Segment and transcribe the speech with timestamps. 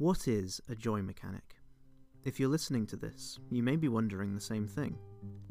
[0.00, 1.56] What is a joy mechanic?
[2.24, 4.96] If you're listening to this, you may be wondering the same thing.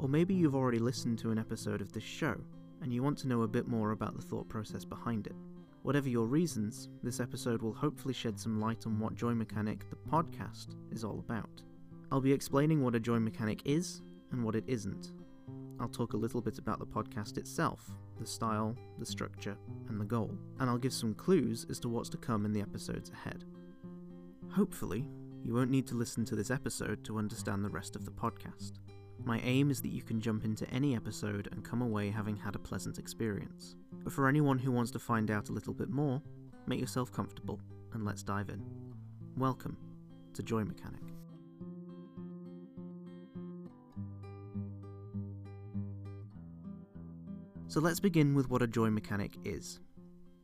[0.00, 2.34] Or maybe you've already listened to an episode of this show,
[2.82, 5.36] and you want to know a bit more about the thought process behind it.
[5.82, 10.10] Whatever your reasons, this episode will hopefully shed some light on what Joy Mechanic, the
[10.10, 11.62] podcast, is all about.
[12.10, 15.12] I'll be explaining what a joy mechanic is and what it isn't.
[15.78, 19.56] I'll talk a little bit about the podcast itself, the style, the structure,
[19.88, 22.62] and the goal, and I'll give some clues as to what's to come in the
[22.62, 23.44] episodes ahead.
[24.52, 25.06] Hopefully,
[25.44, 28.80] you won't need to listen to this episode to understand the rest of the podcast.
[29.24, 32.56] My aim is that you can jump into any episode and come away having had
[32.56, 33.76] a pleasant experience.
[34.02, 36.20] But for anyone who wants to find out a little bit more,
[36.66, 37.60] make yourself comfortable
[37.92, 38.60] and let's dive in.
[39.36, 39.76] Welcome
[40.34, 41.02] to Joy Mechanic.
[47.68, 49.78] So let's begin with what a joy mechanic is.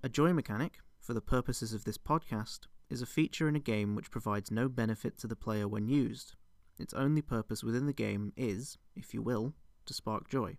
[0.04, 3.95] A joy mechanic, for the purposes of this podcast, is a feature in a game
[3.95, 6.34] which provides no benefit to the player when used.
[6.78, 9.54] Its only purpose within the game is, if you will,
[9.87, 10.56] to spark joy.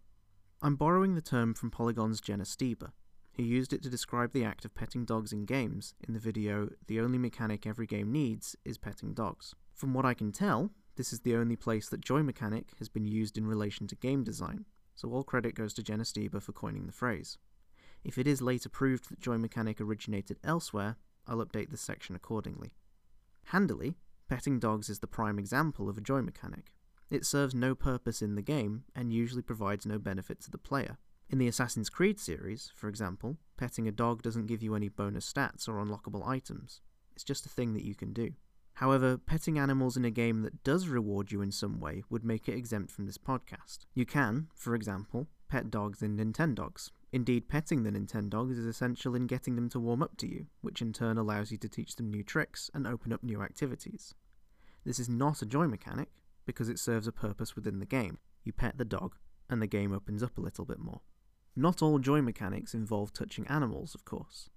[0.62, 2.92] I'm borrowing the term from Polygon's Jenna Stieber,
[3.36, 6.70] who used it to describe the act of petting dogs in games in the video
[6.88, 9.54] The Only Mechanic Every Game Needs is Petting Dogs.
[9.76, 13.06] From what I can tell, this is the only place that joy mechanic has been
[13.06, 16.88] used in relation to game design, so all credit goes to Jenna Stieber for coining
[16.88, 17.38] the phrase.
[18.04, 20.96] If it is later proved that joy mechanic originated elsewhere,
[21.28, 22.74] I'll update this section accordingly.
[23.46, 23.96] Handily,
[24.28, 26.74] petting dogs is the prime example of a joy mechanic.
[27.10, 30.98] It serves no purpose in the game and usually provides no benefit to the player.
[31.30, 35.32] In the Assassin's Creed series, for example, petting a dog doesn't give you any bonus
[35.32, 36.82] stats or unlockable items.
[37.16, 38.32] It's just a thing that you can do.
[38.76, 42.48] However, petting animals in a game that does reward you in some way would make
[42.48, 43.80] it exempt from this podcast.
[43.96, 46.92] You can, for example, pet dogs in Nintendogs.
[47.12, 50.82] Indeed, petting the Nintendogs is essential in getting them to warm up to you, which
[50.82, 54.14] in turn allows you to teach them new tricks and open up new activities.
[54.84, 56.10] This is not a joy mechanic,
[56.46, 58.20] because it serves a purpose within the game.
[58.44, 59.16] You pet the dog,
[59.50, 61.02] and the game opens up a little bit more.
[61.56, 64.50] Not all joy mechanics involve touching animals, of course.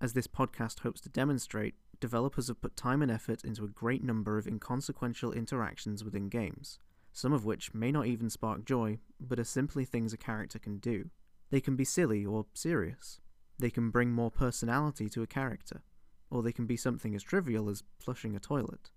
[0.00, 4.04] As this podcast hopes to demonstrate, developers have put time and effort into a great
[4.04, 6.78] number of inconsequential interactions within games,
[7.12, 10.78] some of which may not even spark joy, but are simply things a character can
[10.78, 11.10] do.
[11.50, 13.20] They can be silly or serious.
[13.58, 15.82] They can bring more personality to a character,
[16.30, 18.90] or they can be something as trivial as flushing a toilet.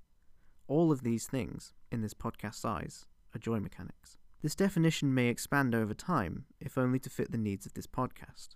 [0.67, 4.17] All of these things, in this podcast's eyes, are joy mechanics.
[4.41, 8.49] This definition may expand over time, if only to fit the needs of this podcast.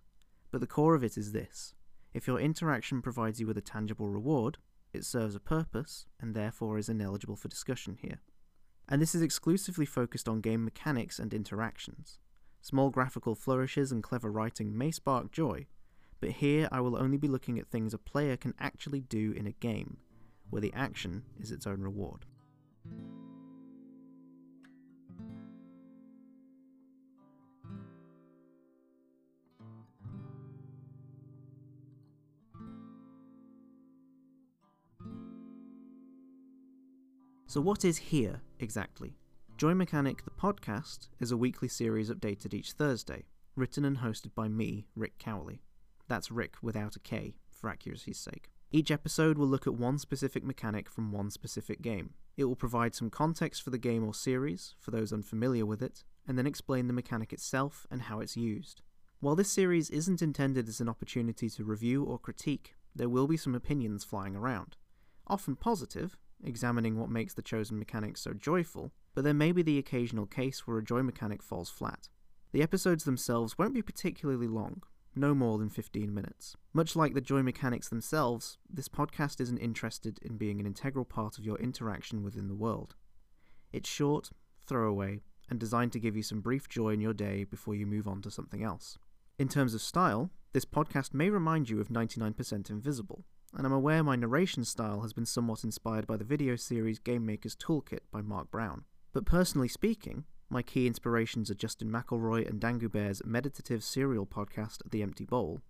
[0.51, 1.73] But the core of it is this
[2.13, 4.59] if your interaction provides you with a tangible reward,
[4.93, 8.19] it serves a purpose, and therefore is ineligible for discussion here.
[8.87, 12.19] And this is exclusively focused on game mechanics and interactions.
[12.63, 15.67] Small graphical flourishes and clever writing may spark joy,
[16.21, 19.45] but here I will only be looking at things a player can actually do in
[19.45, 19.97] a game,
[20.49, 22.25] where the action is its own reward.
[37.45, 39.17] So, what is here exactly?
[39.63, 43.23] Joy Mechanic, the podcast, is a weekly series updated each Thursday,
[43.55, 45.61] written and hosted by me, Rick Cowley.
[46.09, 48.49] That's Rick without a K, for accuracy's sake.
[48.73, 52.09] Each episode will look at one specific mechanic from one specific game.
[52.35, 56.03] It will provide some context for the game or series, for those unfamiliar with it,
[56.27, 58.81] and then explain the mechanic itself and how it's used.
[59.21, 63.37] While this series isn't intended as an opportunity to review or critique, there will be
[63.37, 64.75] some opinions flying around.
[65.25, 69.77] Often positive, examining what makes the chosen mechanic so joyful, but there may be the
[69.77, 72.09] occasional case where a joy mechanic falls flat.
[72.51, 74.83] The episodes themselves won't be particularly long,
[75.15, 76.55] no more than 15 minutes.
[76.73, 81.37] Much like the joy mechanics themselves, this podcast isn't interested in being an integral part
[81.37, 82.95] of your interaction within the world.
[83.71, 84.31] It's short,
[84.65, 88.07] throwaway, and designed to give you some brief joy in your day before you move
[88.07, 88.97] on to something else.
[89.39, 93.25] In terms of style, this podcast may remind you of 99% Invisible,
[93.55, 97.25] and I'm aware my narration style has been somewhat inspired by the video series Game
[97.25, 98.85] Maker's Toolkit by Mark Brown.
[99.13, 104.79] But personally speaking, my key inspirations are Justin McElroy and Dan Goubert's meditative serial podcast,
[104.89, 105.61] The Empty Bowl,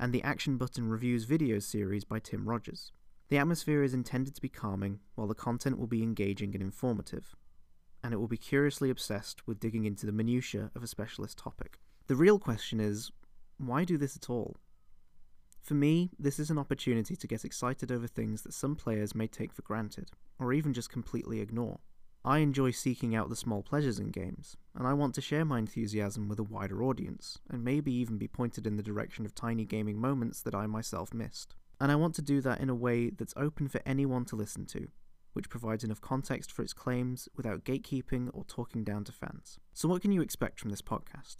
[0.00, 2.90] and the Action Button Reviews video series by Tim Rogers.
[3.28, 7.36] The atmosphere is intended to be calming, while the content will be engaging and informative,
[8.02, 11.78] and it will be curiously obsessed with digging into the minutiae of a specialist topic.
[12.08, 13.12] The real question is
[13.58, 14.56] why do this at all?
[15.62, 19.28] For me, this is an opportunity to get excited over things that some players may
[19.28, 20.10] take for granted,
[20.40, 21.78] or even just completely ignore.
[22.24, 25.60] I enjoy seeking out the small pleasures in games, and I want to share my
[25.60, 29.64] enthusiasm with a wider audience, and maybe even be pointed in the direction of tiny
[29.64, 31.54] gaming moments that I myself missed.
[31.80, 34.66] And I want to do that in a way that's open for anyone to listen
[34.66, 34.88] to,
[35.32, 39.60] which provides enough context for its claims without gatekeeping or talking down to fans.
[39.72, 41.36] So, what can you expect from this podcast?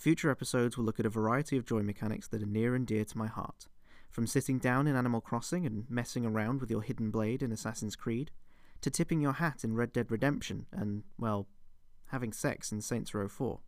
[0.00, 3.04] Future episodes will look at a variety of joy mechanics that are near and dear
[3.04, 3.66] to my heart,
[4.10, 7.96] from sitting down in Animal Crossing and messing around with your hidden blade in Assassin's
[7.96, 8.30] Creed,
[8.80, 11.48] to tipping your hat in Red Dead Redemption and, well,
[12.06, 13.60] having sex in Saints Row 4.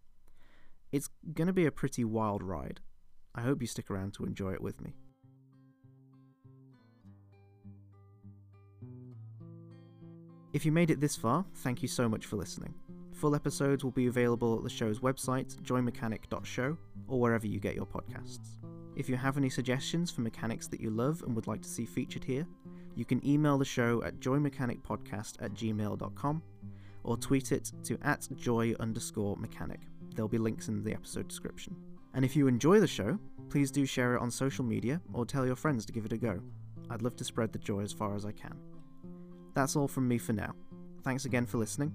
[0.90, 2.80] It's gonna be a pretty wild ride.
[3.34, 4.94] I hope you stick around to enjoy it with me.
[10.54, 12.72] If you made it this far, thank you so much for listening.
[13.22, 16.76] Full episodes will be available at the show's website, joymechanic.show,
[17.06, 18.58] or wherever you get your podcasts.
[18.96, 21.86] If you have any suggestions for mechanics that you love and would like to see
[21.86, 22.44] featured here,
[22.96, 26.42] you can email the show at joymechanicpodcast at gmail.com
[27.04, 29.82] or tweet it to at joy underscore mechanic.
[30.16, 31.76] There'll be links in the episode description.
[32.14, 33.20] And if you enjoy the show,
[33.50, 36.18] please do share it on social media or tell your friends to give it a
[36.18, 36.40] go.
[36.90, 38.58] I'd love to spread the joy as far as I can.
[39.54, 40.56] That's all from me for now.
[41.04, 41.94] Thanks again for listening,